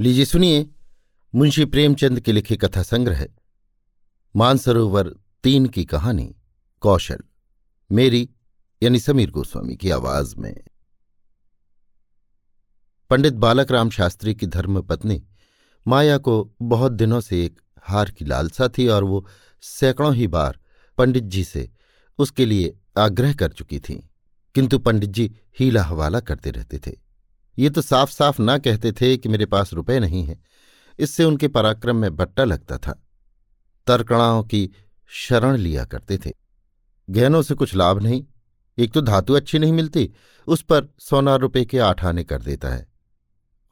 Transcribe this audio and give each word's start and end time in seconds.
लीजिए 0.00 0.24
सुनिए, 0.24 0.66
मुंशी 1.34 1.64
प्रेमचंद 1.64 2.20
के 2.20 2.32
लिखे 2.32 2.56
कथा 2.56 2.82
संग्रह, 2.82 3.26
मानसरोवर 4.34 5.08
तीन 5.44 5.66
की 5.66 5.84
कहानी, 5.84 6.24
कौशल, 6.82 7.18
मेरी, 7.90 8.28
यानी 8.82 9.00
समीर 9.00 9.30
गोस्वामी 9.30 9.76
की 9.76 9.90
आवाज़ 9.90 10.34
में। 10.36 10.54
पंडित 13.10 13.34
बालक 13.34 13.72
राम 13.72 13.90
शास्त्री 13.90 14.34
की 14.34 14.46
धर्म 14.46 14.80
पत्नी 14.82 15.22
माया 15.86 16.16
को 16.18 16.54
बहुत 16.62 16.92
दिनों 16.92 17.20
से 17.20 17.44
एक 17.44 17.60
हार 17.82 18.10
की 18.10 18.24
लालसा 18.24 18.68
थी 18.68 18.88
और 18.88 19.04
वो 19.04 19.26
सैकड़ों 19.62 20.14
ही 20.14 20.26
बार 20.26 20.58
पंडित 20.98 21.24
जी 21.24 21.44
से 21.44 21.68
उसके 22.18 22.46
लिए 22.46 22.74
आग्रह 22.98 23.34
कर 23.34 23.52
चुकी 23.52 23.80
थी, 23.80 24.10
किंतु 24.54 24.78
पंडित 24.78 25.10
जी 25.10 25.30
हीला 25.58 25.82
हवाला 25.82 26.20
करते 26.20 26.50
रहते 26.50 26.78
थे। 26.78 27.09
ये 27.60 27.70
तो 27.70 27.82
साफ़ 27.82 28.10
साफ़ 28.10 28.42
ना 28.42 28.58
कहते 28.58 28.92
थे 28.92 29.16
कि 29.16 29.28
मेरे 29.28 29.46
पास 29.46 29.72
रुपए 29.72 30.00
नहीं 30.00 30.24
है। 30.24 30.42
इससे 30.98 31.24
उनके 31.24 31.48
पराक्रम 31.48 31.96
में 31.96 32.16
बट्टा 32.16 32.44
लगता 32.44 32.78
था। 32.78 33.02
तर्कणाओं 33.86 34.44
की 34.44 34.70
शरण 35.08 35.56
लिया 35.56 35.84
करते 35.84 36.18
थे। 36.18 36.32
गहनों 37.10 37.42
से 37.42 37.54
कुछ 37.54 37.74
लाभ 37.74 38.02
नहीं। 38.02 38.24
एक 38.78 38.92
तो 38.92 39.00
धातु 39.00 39.34
अच्छी 39.34 39.58
नहीं 39.58 39.72
मिलती, 39.72 40.12
उस 40.46 40.62
पर 40.62 40.94
सोना 40.98 41.36
रुपए 41.36 41.64
के 41.64 41.78
आठ 41.78 42.04
आने 42.04 42.24
कर 42.24 42.42
देता 42.42 42.68
है। 42.68 42.88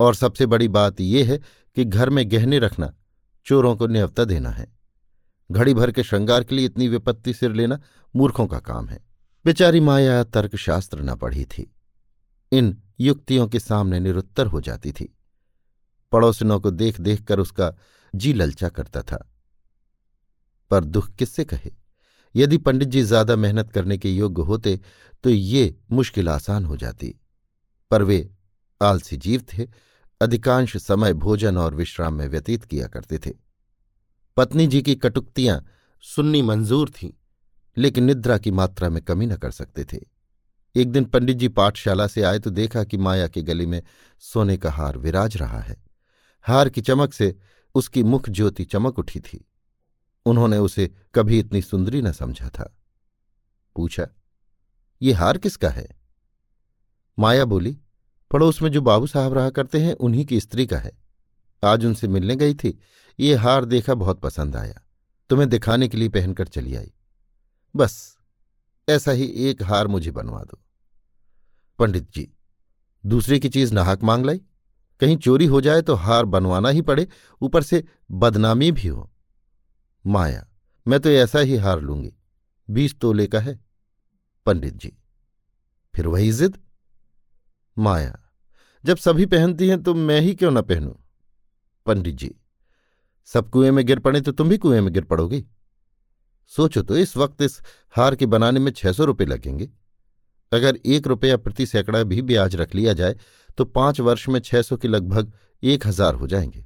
और 0.00 0.14
सबसे 0.14 0.46
बड़ी 0.46 0.68
बात 0.68 1.00
यह 1.00 1.30
है 1.30 1.38
कि 1.74 1.84
घर 1.84 2.10
में 2.10 2.30
गहने 2.30 2.58
रखना, 2.58 2.94
चोरों 3.46 3.76
को 3.76 3.86
न्यवता 3.86 4.24
देना 4.24 4.50
है। 4.50 4.72
घड़ी 5.50 5.74
भर 5.74 5.90
के 5.90 6.02
श्रृंगार 6.02 6.44
के 6.44 6.54
लिए 6.54 6.64
इतनी 6.64 6.88
विपत्ति 6.88 7.34
सिर 7.34 7.52
लेना 7.52 7.80
मूर्खों 8.16 8.46
का 8.46 8.58
काम 8.58 8.88
है। 8.88 9.04
बेचारी 9.44 9.80
माया 9.80 10.24
तर्कशास्त्र 10.24 11.00
न 11.00 11.14
पढ़ी 11.14 11.44
थी। 11.44 11.74
इन 12.52 12.76
युक्तियों 13.00 13.46
के 13.48 13.60
सामने 13.60 14.00
निरुत्तर 14.00 14.46
हो 14.46 14.60
जाती 14.60 14.92
थी। 14.92 15.14
पड़ोसिनों 16.12 16.60
को 16.60 16.70
देख 16.70 17.00
देख 17.00 17.22
कर 17.22 17.40
उसका 17.40 17.74
जी 18.14 18.32
ललचा 18.32 18.68
करता 18.68 19.02
था। 19.02 19.18
पर 20.70 20.84
दुख 20.84 21.10
किससे 21.10 21.44
कहे? 21.44 21.70
यदि 22.34 22.58
पंडित 22.58 22.88
जी 22.88 23.02
ज़्यादा 23.02 23.36
मेहनत 23.36 23.70
करने 23.70 23.98
के 23.98 24.10
योग्य 24.10 24.42
होते 24.42 24.80
तो 25.24 25.30
ये 25.30 25.76
मुश्किल 25.92 26.28
आसान 26.28 26.64
हो 26.64 26.76
जाती। 26.76 27.14
पर 27.90 28.02
वे 28.02 28.28
आलसी 28.80 29.16
जीव 29.16 29.44
थे, 29.52 29.68
अधिकांश 30.20 30.76
समय 30.76 31.12
भोजन 31.14 31.56
और 31.56 31.74
विश्राम 31.74 32.14
में 32.14 32.26
व्यतीत 32.28 32.64
किया 32.64 32.86
करते 32.86 33.18
थे। 33.18 33.32
पत्नी 34.36 34.66
जी 34.66 34.82
की 34.82 34.94
कटुक्तियाँ 34.94 35.64
सुन्नी 36.04 36.42
मंजूर 36.42 36.90
थीं, 36.90 37.10
लेकिन 37.76 38.04
निद्रा 38.04 38.38
की 38.38 38.50
मात्रा 38.50 38.88
में 38.88 39.02
कमी 39.02 39.26
न 39.26 39.36
कर 39.36 39.50
सकते 39.50 39.84
थे। 39.84 39.98
एक 40.76 40.92
दिन 40.92 41.04
पंडित 41.04 41.36
जी 41.36 41.48
पाठशाला 41.48 42.06
से 42.06 42.22
आए 42.22 42.38
तो 42.38 42.50
देखा 42.50 42.84
कि 42.84 42.96
माया 42.96 43.28
के 43.28 43.42
गले 43.42 43.66
में 43.66 43.82
सोने 44.18 44.56
का 44.56 44.70
हार 44.70 44.98
विराज 44.98 45.36
रहा 45.36 45.60
है। 45.60 45.84
हार 46.42 46.68
की 46.68 46.80
चमक 46.80 47.12
से 47.12 47.38
उसकी 47.74 48.02
मुख 48.02 48.28
ज्योति 48.28 48.64
चमक 48.64 48.98
उठी 48.98 49.20
थी। 49.20 49.48
उन्होंने 50.26 50.58
उसे 50.58 50.94
कभी 51.14 51.38
इतनी 51.38 51.62
सुंदरी 51.62 52.02
न 52.02 52.12
समझा 52.12 52.48
था। 52.48 52.76
पूछा, 53.76 54.06
ये 55.02 55.12
हार 55.12 55.38
किसका 55.38 55.68
है? 55.68 55.88
माया 57.18 57.44
बोली, 57.44 57.78
पड़ोस 58.30 58.62
में 58.62 58.70
जो 58.70 58.80
बाबू 58.80 59.06
साहब 59.06 59.32
रहा 59.32 59.50
करते 59.50 59.80
हैं, 59.80 59.94
उन्हीं 59.94 60.26
की 60.26 60.40
स्त्री 60.40 60.66
का 60.66 60.78
है। 60.78 60.92
आज 61.64 61.84
उनसे 61.84 62.08
मिलने 62.08 62.36
गई 62.36 62.54
थी। 62.54 62.78
ये 63.20 63.34
हार 63.34 63.64
देखा 63.64 63.94
बहुत 63.94 64.20
पसंद 64.20 64.56
आया। 64.56 64.82
तुम्हें 65.30 65.48
दिखाने 65.48 65.88
के 65.88 65.96
लिए 65.96 66.08
पहनकर 66.08 66.46
चली 66.46 66.76
आई। 66.76 66.92
बस 67.76 68.17
ऐसा 68.88 69.10
ही 69.10 69.26
एक 69.48 69.62
हार 69.62 69.86
मुझे 69.86 70.10
बनवा 70.10 70.42
दो। 70.42 70.58
पंडित 71.78 72.10
जी, 72.12 72.28
दूसरे 73.04 73.38
की 73.38 73.48
चीज़ 73.48 73.74
नाहक 73.74 74.02
मांग 74.02 74.24
लाई। 74.26 74.40
कहीं 75.00 75.16
चोरी 75.16 75.46
हो 75.46 75.60
जाए 75.60 75.82
तो 75.82 75.94
हार 75.94 76.24
बनवाना 76.24 76.68
ही 76.68 76.82
पड़े, 76.82 77.06
ऊपर 77.40 77.62
से 77.62 77.84
बदनामी 78.10 78.70
भी 78.72 78.88
हो। 78.88 79.10
माया, 80.06 80.46
मैं 80.86 81.00
तो 81.00 81.10
ऐसा 81.10 81.38
ही 81.38 81.56
हार 81.56 81.80
लूँगी। 81.80 82.12
बीस 82.68 82.98
तोले 83.00 83.26
का 83.26 83.40
है। 83.40 83.58
पंडित 84.46 84.74
जी, 84.74 84.92
फिर 85.94 86.06
वही 86.06 86.32
जिद? 86.32 86.58
माया, 87.76 88.18
जब 88.84 88.96
सभी 88.96 89.26
पहनती 89.26 89.68
हैं 89.68 89.82
तो 89.82 89.94
मैं 89.94 90.20
ही 90.20 90.34
क्यों 90.34 90.50
ना 90.50 90.60
पहनूं? 90.60 90.92
पंडित 91.86 92.14
जी, 92.14 92.34
सब 93.28 93.50
कुएँ 93.50 93.70
में 93.70 93.84
गिर 93.86 93.98
पड़े 93.98 94.20
तो 94.20 94.32
तुम 94.32 94.48
भी 94.48 94.58
कुएँ 94.58 94.80
में 94.80 94.92
गिर 94.92 95.04
पड़ोगी। 95.04 95.44
सोचो 96.52 96.82
तो 96.82 96.96
इस 96.96 97.16
वक्त 97.16 97.42
इस 97.42 97.60
हार 97.94 98.14
के 98.16 98.26
बनाने 98.26 98.60
में 98.60 98.70
छह 98.72 98.92
सौ 98.92 99.04
रुपये 99.04 99.26
लगेंगे। 99.26 99.68
अगर 100.52 100.76
एक 100.86 101.06
रुपया 101.06 101.36
प्रति 101.36 101.66
सैकड़ा 101.66 102.02
भी 102.02 102.22
ब्याज 102.22 102.56
रख 102.56 102.74
लिया 102.74 102.92
जाए 102.92 103.16
तो 103.58 103.64
पाँच 103.64 104.00
वर्ष 104.00 104.28
में 104.28 104.40
छह 104.40 104.62
सौ 104.62 104.76
के 104.76 104.88
लगभग 104.88 105.32
एक 105.62 105.86
हज़ार 105.86 106.14
हो 106.14 106.26
जाएँगे। 106.26 106.64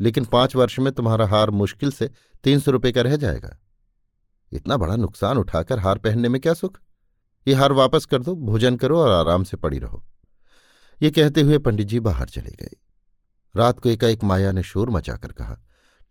लेकिन 0.00 0.24
पाँच 0.24 0.56
वर्ष 0.56 0.78
में 0.78 0.92
तुम्हारा 0.92 1.26
हार 1.26 1.50
मुश्किल 1.52 1.90
से 1.90 2.10
तीन 2.44 2.60
सौ 2.60 2.70
रुपये 2.70 2.92
का 2.92 3.02
रह 3.02 3.16
जाएगा। 3.16 3.56
इतना 4.52 4.76
बड़ा 4.76 4.96
नुकसान 4.96 5.38
उठाकर 5.38 5.78
हार 5.78 5.98
पहनने 5.98 6.28
में 6.28 6.40
क्या 6.40 6.54
सुख? 6.54 6.78
ये 7.46 7.54
हार 7.54 7.72
वापस 7.72 8.04
कर 8.04 8.22
दो, 8.22 8.34
भोजन 8.36 8.76
करो 8.76 8.98
और 8.98 9.10
आराम 9.10 9.44
से 9.44 9.56
पड़ी 9.56 9.78
रहो। 9.78 10.04
ये 11.00 11.10
कहते 11.10 11.40
हुए 11.40 11.58
पंडित 11.58 11.86
जी 11.86 12.00
बाहर 12.00 12.28
चले 12.28 12.50
गए। 12.52 12.76
रात 13.54 13.80
को 13.80 13.88
एकाएक 13.88 14.24
माया 14.24 14.52
ने 14.52 14.62
शोर 14.62 14.90
मचाकर 14.90 15.32
कहा, 15.32 15.58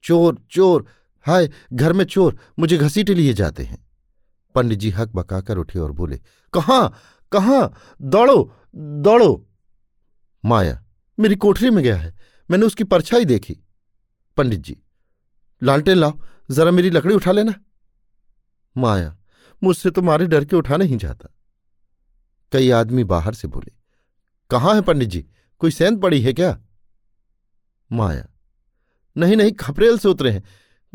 चोर 0.04 0.38
चोर! 0.52 0.86
हाय, 1.26 1.50
घर 1.74 1.94
में 1.94 2.04
चोर 2.06 2.38
मुझे 2.60 2.78
घसीटे 2.78 3.14
लिए 3.14 3.34
जाते 3.34 3.64
हैं। 3.64 3.78
पंडित 4.56 4.80
जी 4.80 4.90
हक 4.90 5.12
बकाकर 5.16 5.58
उठे 5.58 5.80
और 5.80 5.92
बोले, 5.92 6.18
कहाँ 6.54 6.98
कहाँ? 7.32 7.74
दौड़ो 8.02 8.54
दौड़ो। 8.76 9.48
माया, 10.44 10.82
मेरी 11.18 11.36
कोठरी 11.36 11.70
में 11.70 11.84
गया 11.84 11.96
है, 11.98 12.14
मैंने 12.50 12.66
उसकी 12.66 12.84
परछाई 12.84 13.26
देखी। 13.26 13.58
पंडित 14.38 14.60
जी, 14.60 14.78
लालटेन 15.62 15.98
लाओ, 15.98 16.20
जरा 16.52 16.72
मेरी 16.72 16.90
लकड़ी 16.90 17.16
उठा 17.16 17.32
लेना। 17.32 17.54
माया, 18.76 19.16
मुझसे 19.62 19.92
तो 19.92 20.02
मारे 20.02 20.28
डर 20.28 20.46
के 20.46 20.56
उठा 20.56 20.78
नहीं 20.78 20.98
जाता। 20.98 21.30
कई 22.52 22.70
आदमी 22.72 23.04
बाहर 23.04 23.34
से 23.34 23.48
बोले, 23.48 23.72
कहाँ 24.52 24.74
है 24.76 24.82
पंडित 24.82 25.10
जी, 25.10 25.26
कोई 25.62 25.72
सेंध 25.72 26.02
पड़ी 26.02 26.22
है 26.22 26.34
क्या? 26.34 26.58
माया, 27.92 28.28
नहीं 29.16 29.36
नहीं, 29.38 29.52
खपरेल 29.52 29.98
से 29.98 30.10
उतरे 30.10 30.32
हैं। 30.32 30.44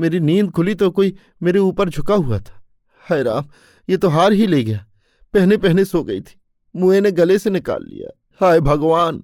मेरी 0.00 0.20
नींद 0.20 0.50
खुली 0.50 0.74
तो 0.74 0.90
कोई 0.90 1.16
मेरे 1.42 1.58
ऊपर 1.58 1.88
झुका 1.88 2.14
हुआ 2.14 2.38
था। 2.38 2.62
हाय 3.10 3.22
राम, 3.22 3.44
ये 3.88 3.96
तो 3.96 4.08
हार 4.08 4.32
ही 4.32 4.46
ले 4.46 4.62
गया। 4.64 4.86
पहने 5.34 5.56
पहने 5.56 5.84
सो 5.84 6.02
गई 6.04 6.20
थी। 6.20 6.40
मुए 6.76 7.00
ने 7.00 7.10
गले 7.12 7.38
से 7.38 7.50
निकाल 7.50 7.84
लिया। 7.84 8.10
हाय 8.40 8.60
भगवान! 8.60 9.22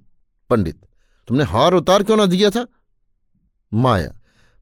पंडित, 0.50 0.86
तुमने 1.28 1.44
हार 1.44 1.74
उतार 1.74 2.02
क्यों 2.02 2.16
ना 2.16 2.26
दिया 2.26 2.50
था? 2.50 2.66
माया, 3.74 4.20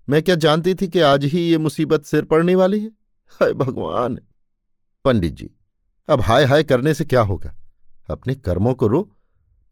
मैं 0.09 0.23
क्या 0.23 0.35
जानती 0.35 0.75
थी 0.75 0.89
कि 0.89 1.01
आज 1.01 1.25
ही 1.25 1.41
ये 1.41 1.59
मुसीबत 1.59 2.05
सिर 2.05 2.25
पड़ने 2.25 2.55
वाली 2.55 2.81
है? 2.81 2.91
हाय 3.31 3.53
भगवान! 3.53 4.19
पंडित 5.05 5.33
जी, 5.33 5.51
अब 6.09 6.21
हाय 6.21 6.45
हाय 6.45 6.65
करने 6.65 6.95
से 6.95 7.05
क्या 7.05 7.21
होगा? 7.21 7.55
अपने 8.11 8.35
कर्मों 8.35 8.75
को 8.75 8.87
रो। 8.87 9.11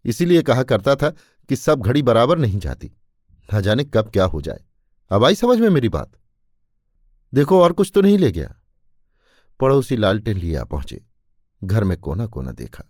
इसीलिए 0.05 0.43
कहा 0.43 0.63
करता 0.63 0.95
था 0.97 1.11
कि 1.49 1.57
सब 1.57 1.81
घड़ी 1.81 2.03
बराबर 2.03 2.39
नहीं 2.39 2.59
जाती। 2.59 2.93
न 3.55 3.61
जाने 3.61 3.85
कब 3.85 4.11
क्या 4.11 4.25
हो 4.25 4.41
जाए। 4.41 4.61
अब 5.11 5.25
आई 5.25 5.35
समझ 5.35 5.59
में 5.59 5.69
मेरी 5.71 5.89
बात। 5.89 6.13
देखो 7.35 7.63
और 7.63 7.73
कुछ 7.73 7.93
तो 7.95 8.01
नहीं 8.01 8.19
ले 8.19 8.33
गया। 8.33 8.55
पड़ोसी 9.61 9.97
लालटेन 9.97 10.37
लिए 10.37 10.57
आ 10.57 10.65
पहुँचे। 10.65 11.05
घर 11.65 11.85
में 11.85 11.99
कोना 11.99 12.27
कोना 12.27 12.53
देखा। 12.53 12.85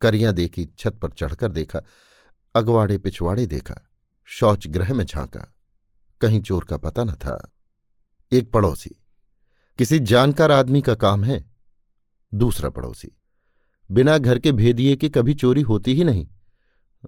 करियाँ 0.00 0.32
देखी, 0.32 0.68
छत 0.78 0.92
पर 0.92 1.10
चढ़कर 1.10 1.52
देखा। 1.52 1.82
अगवाड़े 2.54 2.98
पिछवाड़े 2.98 3.46
देखा। 3.46 3.90
शौच 4.24 4.66
ग्रह 4.66 4.94
में 4.94 5.04
झांका। 5.04 5.54
कहीं 6.20 6.42
चोर 6.42 6.64
का 6.64 6.76
पता 6.76 7.04
न 7.04 7.12
था। 7.12 7.52
एक 8.32 8.52
पड़ोसी। 8.52 8.90
किसी 9.78 9.98
जानकार 9.98 10.50
आदमी 10.50 10.82
का 10.82 10.94
काम 10.94 11.24
है। 11.24 11.50
दूसरा 12.34 12.70
पड़ोसी। 12.70 13.18
बिना 13.90 14.18
घर 14.18 14.38
के 14.38 14.52
भेदिए 14.52 14.96
के 14.96 15.08
कभी 15.08 15.34
चोरी 15.34 15.62
होती 15.62 15.94
ही 15.94 16.04
नहीं। 16.04 16.28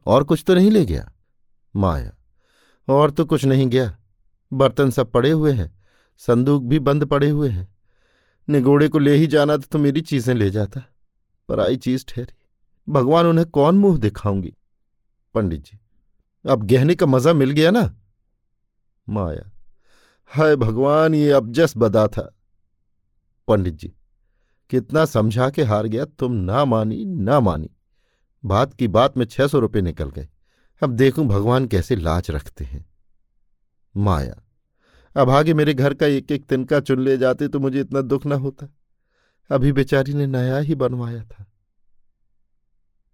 और 0.06 0.25
कुछ 0.25 0.44
तो 0.47 0.55
नहीं 0.55 0.71
ले 0.71 0.87
गया। 0.87 1.12
माया। 1.76 2.12
और 2.88 3.11
तो 3.11 3.25
कुछ 3.25 3.44
नहीं 3.44 3.67
गया। 3.67 3.99
बर्तन 4.53 4.91
सब 4.91 5.11
पड़े 5.11 5.31
हुए 5.31 5.53
हैं। 5.53 5.80
संदूक 6.23 6.63
भी 6.63 6.79
बंद 6.81 7.05
पड़े 7.05 7.29
हुए 7.29 7.49
हैं। 7.49 7.69
निगोड़े 8.49 8.89
को 8.89 8.99
ले 8.99 9.15
ही 9.15 9.27
जाना 9.27 9.57
था 9.57 9.67
तो 9.73 9.79
मेरी 9.79 10.01
चीज़ें 10.03 10.35
ले 10.35 10.51
जाता, 10.51 10.83
पर 11.49 11.61
आई 11.61 11.77
चीज़ 11.79 12.05
ठहरी। 12.09 12.35
भगवान, 12.89 13.27
उन्हें 13.27 13.47
कौन 13.49 13.79
मुँह 13.79 13.99
दिखाऊँगी? 13.99 14.53
पंडित 15.35 15.63
जी, 15.63 15.79
अब 16.45 16.63
गहने 16.65 16.95
का 16.95 17.07
मज़ा 17.07 17.33
मिल 17.33 17.51
गया 17.51 17.71
ना? 17.71 17.83
माया, 19.07 19.51
हाय 20.31 20.57
भगवान, 20.57 21.15
ये 21.15 21.31
अब 21.31 21.53
जस 21.53 21.75
बदा 21.77 22.07
था। 22.09 22.31
पंडित 23.49 23.75
जी, 23.75 23.93
कितना 24.71 25.05
समझा 25.05 25.49
के 25.51 25.65
हार 25.65 25.87
गया, 25.87 26.05
तुम 26.05 26.33
ना 26.33 26.65
मानी 26.65 27.05
ना 27.05 27.41
मानी। 27.41 27.71
बात 28.45 28.75
की 28.75 28.89
बात 28.89 29.17
में 29.17 29.25
छह 29.27 29.47
सौ 29.47 29.59
रुपये 29.59 29.83
निकल 29.83 30.11
गए। 30.11 30.29
अब 30.83 30.91
देखूँ 30.93 31.27
भगवान 31.27 31.67
कैसे 31.67 31.97
लाज 31.97 32.31
रखते 32.31 32.65
हैं। 32.65 32.85
माया 33.95 34.41
अब 35.17 35.31
आगे 35.31 35.55
मेरे 35.55 35.75
घर 35.75 35.95
का 35.95 36.07
एक 36.07 36.33
एक 36.33 36.45
तिनका 36.45 36.81
चुन 36.81 37.01
ले 37.01 37.17
जाते 37.19 37.49
तो 37.49 37.61
मुझे 37.61 37.81
इतना 37.81 38.01
दुख 38.01 38.27
ना 38.27 38.35
होता। 38.35 38.67
अभी 39.51 39.73
बेचारी 39.73 40.15
ने 40.15 40.27
नया 40.27 40.59
ही 40.59 40.75
बनवाया 40.75 41.25
था। 41.25 41.47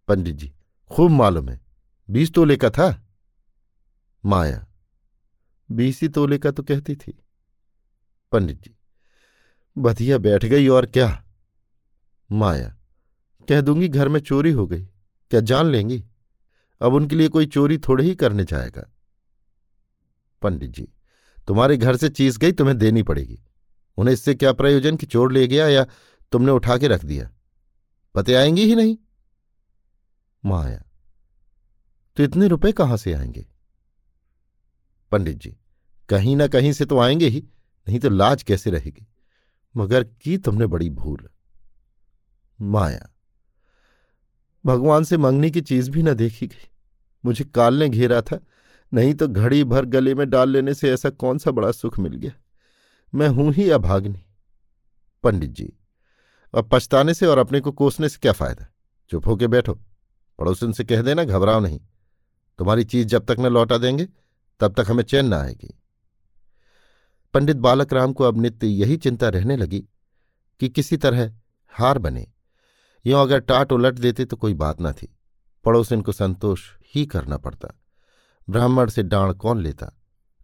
पंडित 0.08 0.36
जी, 0.36 0.52
खूब 0.90 1.10
मालूम 1.10 1.48
है। 1.48 1.60
बीस 2.10 2.32
तोले 2.32 2.56
का 2.56 2.70
था? 2.70 3.06
माया, 4.24 4.66
बीसी 5.70 6.08
तोले 6.08 6.38
का 6.38 6.50
तो 6.50 6.62
कहती 6.62 6.96
थी। 6.96 7.24
पंडित 8.32 8.62
जी, 8.62 8.74
बधिया 9.78 10.18
बैठ 10.18 10.44
गई 10.44 10.68
और 10.68 10.86
क्या? 10.86 11.24
माया, 12.32 12.76
कह 13.48 13.60
दूँगी 13.60 13.88
घर 13.88 14.08
में 14.08 14.20
चोरी 14.20 14.50
हो 14.50 14.66
गई। 14.66 14.84
क्या 15.30 15.40
जान 15.40 15.66
लेंगी? 15.66 16.04
अब 16.80 16.94
उनके 16.94 17.16
लिए 17.16 17.28
कोई 17.28 17.46
चोरी 17.46 17.78
थोड़े 17.78 18.04
ही 18.04 18.14
करने 18.14 18.44
जाएगा। 18.44 18.90
पंडित 20.42 20.70
जी 20.70 20.88
तुम्हारे 21.46 21.76
घर 21.76 21.96
से 21.96 22.08
चीज़ 22.08 22.38
गई, 22.38 22.52
तुम्हें 22.52 22.78
देनी 22.78 23.02
पड़ेगी। 23.02 23.40
उन्हें 23.96 24.12
इससे 24.12 24.34
क्या 24.34 24.52
प्रयोजन 24.52 24.96
कि 24.96 25.06
चोर 25.06 25.32
ले 25.32 25.46
गया 25.46 25.68
या 25.68 25.86
तुमने 26.32 26.52
उठा 26.52 26.78
के 26.78 26.88
रख 26.88 27.04
दिया? 27.04 27.30
पते 28.14 28.34
आएँगी 28.34 28.64
ही 28.64 28.74
नहीं। 28.74 28.96
माया 30.44 30.82
तो 32.16 32.22
इतने 32.22 32.48
रुपए 32.48 32.72
कहाँ 32.72 32.96
से 32.96 33.12
आएँगे? 33.12 33.46
पंडित 35.12 35.36
जी, 35.36 35.56
कहीं 36.08 36.36
ना 36.36 36.46
कहीं 36.46 36.72
से 36.72 36.84
तो 36.84 36.98
आएँगे 36.98 37.26
ही, 37.26 37.44
नहीं 37.88 37.98
तो 37.98 38.08
लाज 38.08 38.42
कैसे 38.42 38.70
रहेगी? 38.70 39.06
मगर 39.76 40.04
की 40.04 40.38
तुमने 40.38 40.66
बड़ी 40.66 40.90
भूल। 40.90 41.28
माया, 42.60 43.10
भगवान 44.66 45.04
से 45.04 45.16
मंगनी 45.16 45.50
की 45.50 45.60
चीज़ 45.60 45.90
भी 45.90 46.02
न 46.02 46.14
देखी 46.14 46.46
गई। 46.46 46.68
मुझे 47.24 47.44
काल 47.44 47.74
ने 47.74 47.88
घेरा 47.88 48.20
था 48.22 48.40
नहीं 48.94 49.14
तो 49.14 49.28
घड़ी 49.28 49.64
भर 49.64 49.84
गले 49.84 50.14
में 50.14 50.30
डाल 50.30 50.50
लेने 50.50 50.74
से 50.74 50.92
ऐसा 50.92 51.10
कौन 51.10 51.38
सा 51.38 51.50
बड़ा 51.50 51.72
सुख 51.72 51.98
मिल 51.98 52.16
गया? 52.16 52.32
मैं 53.14 53.28
हूँ 53.28 53.52
ही 53.52 53.70
अभाग्नि। 53.70 54.24
पंडित 55.22 55.50
जी, 55.50 55.72
अब 56.54 56.68
पछताने 56.72 57.14
से 57.14 57.26
और 57.26 57.38
अपने 57.38 57.60
को 57.60 57.72
कोसने 57.72 58.08
से 58.08 58.18
क्या 58.22 58.32
फ़ायदा? 58.32 58.66
चुप 59.10 59.26
होके 59.26 59.46
बैठो। 59.46 59.74
पड़ोसन 60.38 60.72
से 60.72 60.84
कह 60.84 61.02
देना, 61.02 61.24
घबराओ 61.24 61.60
नहीं। 61.60 61.80
तुम्हारी 62.58 62.84
चीज़ 62.84 63.06
जब 63.06 63.26
तक 63.26 63.36
न 63.40 63.46
लौटा 63.46 63.78
देंगे, 63.78 64.08
तब 64.60 64.74
तक 64.74 64.90
हमें 64.90 65.04
चैन 65.04 65.26
न 65.26 65.34
आएगी। 65.34 65.82
पंडित 67.34 67.56
बालक 67.56 67.92
राम 67.92 68.12
को 68.12 68.24
अब 68.24 68.38
नित्य 68.38 68.66
यही 68.66 68.96
चिंता 68.96 69.28
रहने 69.28 69.56
लगी 69.56 69.80
कि 70.60 70.68
किसी 70.68 70.96
तरह 70.96 71.32
हार 71.68 71.98
बने। 71.98 72.26
यों 73.06 73.22
अगर 73.22 73.38
टाट 73.38 73.72
उलट 73.72 73.94
देते 73.94 74.24
तो 74.24 74.36
कोई 74.36 74.54
बात 74.54 74.76
न 74.80 74.92
थी। 74.92 75.16
पड़ोसिन 75.64 76.02
को 76.02 76.12
संतोष 76.12 76.70
ही 76.94 77.06
करना 77.06 77.36
पड़ता। 77.36 77.68
ब्राह्मण 78.48 78.88
से 78.88 79.02
डाण 79.02 79.32
कौन 79.32 79.60
लेता? 79.60 79.92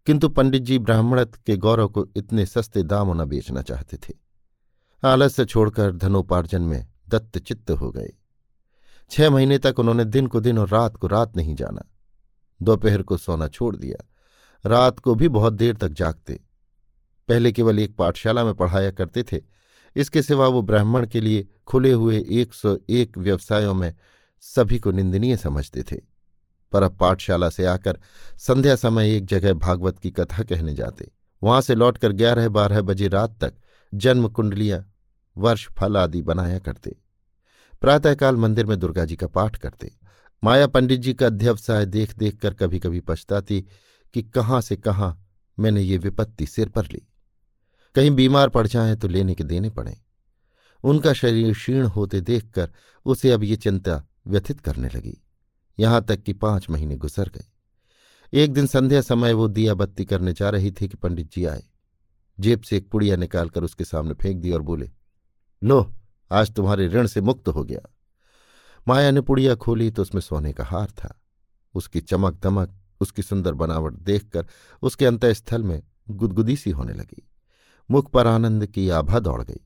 किंतु 0.06 0.28
पंडित 0.28 0.62
जी 0.62 0.78
ब्राह्मणत 0.78 1.34
के 1.46 1.56
गौरव 1.56 1.88
को 1.88 2.08
इतने 2.16 2.46
सस्ते 2.46 2.82
दामों 2.82 3.14
न 3.14 3.25
बेचना 3.25 3.62
चाहते 3.62 3.96
थे। 3.96 4.14
आलस्य 5.04 5.44
छोड़कर 5.44 5.93
धनोपार्जन 5.93 6.62
में 6.62 6.87
दत्त 7.08 7.38
चित्त 7.38 7.70
हो 7.70 7.90
गए। 7.90 8.12
छह 9.10 9.31
महीने 9.31 9.58
तक 9.58 9.78
उन्होंने 9.78 10.04
दिन 10.04 10.26
को 10.26 10.40
दिन 10.40 10.58
और 10.58 10.69
रात 10.69 10.96
को 10.96 11.06
रात 11.06 11.37
नहीं 11.37 11.54
जाना। 11.54 11.82
दोपहर 12.62 13.02
को 13.02 13.16
सोना 13.16 13.49
छोड़ 13.49 13.76
दिया। 13.76 14.08
रात 14.69 14.99
को 14.99 15.14
भी 15.14 15.28
बहुत 15.28 15.52
देर 15.52 15.76
तक 15.76 15.88
जागते। 15.88 16.40
पहले 17.28 17.52
केवल 17.52 17.78
एक 17.78 17.96
पाठशाला 17.96 18.44
में 18.44 18.54
पढ़ाया 18.54 18.90
करते 18.90 19.22
थे। 19.22 19.40
इसके 19.96 20.22
सिवा 20.22 20.46
वो 20.46 20.62
ब्राह्मण 20.62 21.06
के 21.06 21.20
लिए 21.20 21.49
खुले 21.66 21.93
हुए 21.93 22.25
एक 22.28 22.54
सौ 22.54 22.78
एक 22.88 23.19
व्यवसायों 23.19 23.75
में 23.75 23.94
सभी 24.40 24.78
को 24.78 24.90
निंदनीय 24.90 25.37
समझते 25.37 25.82
थे। 25.82 26.12
पर 26.72 26.82
अब 26.82 26.96
पाठशाला 26.96 27.48
से 27.50 27.64
आकर 27.64 27.98
संध्या 28.38 28.76
समय 28.76 29.16
एक 29.16 29.26
जगह 29.26 29.52
भागवत 29.54 29.98
की 29.98 30.10
कथा 30.10 30.42
कहने 30.42 30.74
जाते। 30.74 31.10
वहाँ 31.42 31.60
से 31.60 31.74
लौटकर 31.74 32.12
ग्यारह 32.12 32.48
बारह 32.48 32.80
बजे 32.82 33.08
रात 33.08 33.38
तक 33.40 33.54
जन्म 33.92 34.28
कुंडलियाँ, 34.28 34.84
वर्ष 35.36 35.69
फल 35.69 35.96
आदि 35.96 36.22
बनाया 36.22 36.58
करते। 36.58 36.96
प्रातःकाल 37.80 38.36
मंदिर 38.36 38.66
में 38.66 38.78
दुर्गा 38.78 39.04
जी 39.04 39.16
का 39.16 39.26
पाठ 39.26 39.56
करते। 39.56 39.90
माया 40.42 40.66
पंडित 40.66 41.00
जी 41.00 41.14
का 41.14 41.26
अध्यवसाय 41.26 41.86
देख 41.86 42.16
देख 42.19 42.36
कर 42.36 42.54
कभी 42.54 42.78
कभी 42.78 43.00
पछताती 43.00 43.60
कि 44.14 44.22
कहाँ 44.22 44.60
से 44.60 44.76
कहाँ 44.76 45.18
मैंने 45.58 45.80
ये 45.80 45.96
विपत्ति 45.96 46.46
सिर 46.46 46.68
पर 46.68 46.84
ली। 46.84 47.02
कहीं 47.94 48.10
बीमार 48.10 48.48
पड़ 48.48 48.66
जाए 48.66 48.94
तो 48.96 49.08
लेने 49.08 49.34
के 49.34 49.44
देने 49.44 49.70
पड़े। 49.70 49.96
उनका 50.84 51.12
शरीर 51.12 51.52
क्षीण 51.52 51.86
होते 51.86 52.20
देखकर 52.20 52.70
उसे 53.06 53.30
अब 53.30 53.42
ये 53.42 53.56
चिंता 53.56 54.02
व्यथित 54.26 54.60
करने 54.60 54.88
लगी। 54.88 55.16
यहाँ 55.78 56.04
तक 56.04 56.22
कि 56.22 56.32
पाँच 56.32 56.70
महीने 56.70 56.96
गुजर 56.96 57.28
गए। 57.28 57.44
एक 58.32 58.52
दिन 58.52 58.66
संध्या 58.66 59.00
समय 59.00 59.32
वो 59.32 59.48
दिया 59.48 59.74
बत्ती 59.74 60.04
करने 60.04 60.32
जा 60.32 60.50
रही 60.50 60.70
थी 60.70 60.88
कि 60.88 60.96
पंडित 60.96 61.32
जी 61.32 61.44
आए। 61.44 61.62
जेब 62.40 62.60
से 62.60 62.76
एक 62.76 62.90
पुड़िया 62.90 63.16
निकालकर 63.16 63.64
उसके 63.64 63.84
सामने 63.84 64.14
फेंक 64.14 64.40
दी 64.40 64.52
और 64.52 64.62
बोले, 64.62 64.90
लो, 65.62 65.92
आज 66.30 66.52
तुम्हारे 66.52 66.88
ऋण 66.88 67.06
से 67.06 67.20
मुक्त 67.20 67.48
हो 67.48 67.64
गया। 67.64 67.80
माया 68.88 69.10
ने 69.10 69.20
पुड़िया 69.20 69.54
खोली 69.54 69.90
तो 69.90 70.02
उसमें 70.02 70.20
सोने 70.22 70.52
का 70.52 70.64
हार 70.64 70.90
था। 70.90 71.20
उसकी 71.75 72.00
चमक 72.00 72.40
दमक, 72.42 72.75
उसकी 73.00 73.22
सुंदर 73.22 73.54
बनावट 73.54 73.94
देखकर 73.94 74.46
उसके 74.82 75.06
अंतस्थल 75.06 75.62
में 75.62 75.82
गुदगुदी 76.10 76.56
सी 76.56 76.70
होने 76.70 76.92
लगी। 76.92 77.28
मुख 77.90 78.10
पर 78.10 78.26
आनंद 78.26 78.66
की 78.66 78.88
आभा 78.88 79.18
दौड़ 79.18 79.42
गई। 79.42 79.60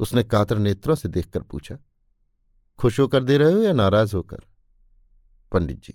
उसने 0.00 0.22
कातर 0.22 0.58
नेत्रों 0.58 0.94
से 0.94 1.08
देखकर 1.08 1.42
पूछा, 1.42 1.78
खुश 2.78 3.00
होकर 3.00 3.24
दे 3.24 3.38
रहे 3.38 3.52
हो 3.52 3.62
या 3.62 3.72
नाराज़ 3.72 4.16
होकर? 4.16 4.40
पंडित 5.54 5.80
जी। 5.80 5.94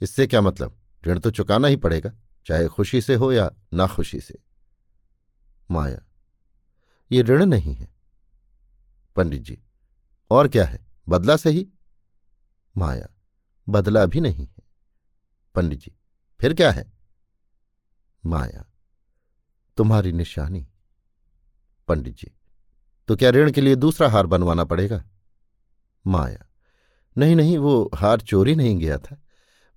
इससे 0.00 0.26
क्या 0.26 0.40
मतलब? 0.40 0.78
ऋण 1.04 1.18
तो 1.18 1.30
चुकाना 1.30 1.68
ही 1.68 1.76
पड़ेगा, 1.76 2.12
चाहे 2.46 2.68
खुशी 2.68 3.00
से 3.00 3.14
हो 3.14 3.32
या 3.32 3.50
नाखुशी 3.72 4.20
से। 4.20 4.38
माया, 5.70 6.02
ये 7.10 7.22
ऋण 7.22 7.44
नहीं 7.44 7.74
है। 7.74 7.88
पंडित 9.16 9.42
जी, 9.42 9.58
और 10.30 10.48
क्या 10.48 10.64
है? 10.64 10.86
बदला 11.08 11.36
सही 11.36 11.66
माया, 12.76 13.08
बदला 13.68 14.04
भी 14.06 14.20
नहीं 14.20 14.46
है। 14.46 14.62
पंडित 15.54 15.78
जी, 15.78 15.92
फिर 16.40 16.54
क्या 16.54 16.70
है? 16.70 16.92
माया, 18.24 18.64
तुम्हारी 19.78 20.12
निशानी। 20.12 20.66
पंडित 21.88 22.16
जी 22.16 22.30
तो 23.08 23.16
क्या 23.16 23.30
ऋण 23.30 23.50
के 23.52 23.60
लिए 23.60 23.76
दूसरा 23.76 24.08
हार 24.08 24.26
बनवाना 24.26 24.64
पड़ेगा? 24.64 25.04
माया 26.06 26.46
नहीं 27.18 27.36
नहीं, 27.36 27.58
वो 27.58 27.90
हार 27.94 28.20
चोरी 28.20 28.54
नहीं 28.54 28.78
गया 28.78 28.98
था। 28.98 29.22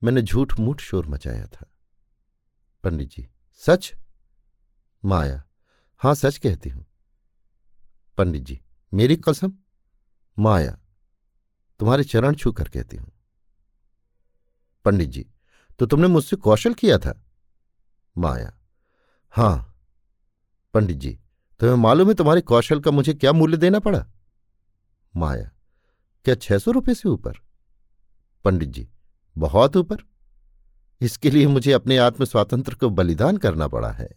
मैंने 0.04 0.22
झूठ 0.22 0.60
मूठ 0.60 0.82
शोर 0.82 1.08
मचाया 1.08 1.46
था। 1.46 1.72
पंडित 2.84 3.10
जी, 3.10 3.28
सच? 3.56 3.94
माया, 5.06 5.44
हाँ, 6.02 6.16
सच 6.16 6.38
कहती 6.38 6.70
हूँ। 6.70 6.86
पंडित 8.18 8.44
जी, 8.44 8.62
मेरी 8.94 9.16
कसम? 9.16 9.54
माया, 10.40 10.78
तुम्हारे 11.80 12.04
चरण 12.04 12.36
छू 12.36 12.52
कर 12.52 12.68
कहती 12.68 12.98
हूँ। 12.98 13.12
पंडित 14.86 15.10
जी 15.10 15.26
तो 15.80 15.86
तुमने 15.86 16.08
मुझसे 16.08 16.36
कौशल 16.36 16.74
किया 16.74 16.98
था? 16.98 17.22
माया, 18.18 18.54
हाँ। 19.34 19.72
पंडित 20.74 20.98
जी, 20.98 21.20
तुम्हें 21.60 21.78
मालूम 21.78 22.08
है 22.08 22.14
तुम्हारे 22.14 22.42
कौशल 22.42 22.80
का 22.80 22.92
मुझे 22.92 23.14
क्या 23.14 23.34
मूल्य 23.34 23.58
देना 23.58 23.80
पड़ा? 23.80 24.06
माया 25.16 25.52
क्या 26.26 26.36
छह 26.36 26.58
सौ 26.58 26.72
रुपये 26.72 26.96
से 26.96 27.10
ऊपर? 27.10 27.34
पंडित 28.44 28.70
जी, 28.70 28.88
बहुत 29.38 29.78
ऊपर। 29.78 29.98
इसके 31.02 31.30
लिए 31.30 31.48
मुझे 31.48 31.72
अपने 31.72 31.98
आत्म 31.98 32.26
स्वातंत्र 32.26 32.76
को 32.76 32.90
बलिदान 32.90 33.38
करना 33.38 33.68
पड़ा 33.68 33.92
है। 33.92 34.10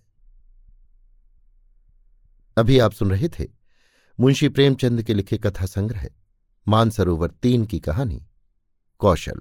अभी 2.59 2.79
आप 2.79 2.93
सुन 2.93 3.11
रहे 3.11 3.29
थे 3.29 3.47
मुंशी 4.21 4.49
प्रेमचंद 4.49 5.03
के 5.03 5.15
लिखे 5.15 5.39
कथा 5.39 5.67
संग्रह, 5.67 6.07
मानसरोवर 6.69 7.31
तीन 7.31 7.65
की 7.65 7.79
कहानी, 7.79 8.27
कौशल, 8.99 9.41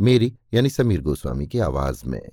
मेरी 0.00 0.38
यानी 0.54 0.70
समीर 0.70 1.00
गोस्वामी 1.00 1.46
की 1.46 1.58
आवाज़ 1.58 2.06
में। 2.06 2.30